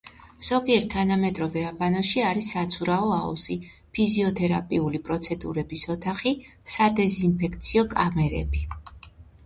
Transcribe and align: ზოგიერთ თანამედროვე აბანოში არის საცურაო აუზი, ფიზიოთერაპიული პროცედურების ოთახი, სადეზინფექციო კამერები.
ზოგიერთ 0.45 0.85
თანამედროვე 0.93 1.65
აბანოში 1.71 2.23
არის 2.29 2.47
საცურაო 2.55 3.11
აუზი, 3.17 3.59
ფიზიოთერაპიული 3.99 5.05
პროცედურების 5.11 5.87
ოთახი, 5.97 6.37
სადეზინფექციო 6.77 7.89
კამერები. 7.97 8.69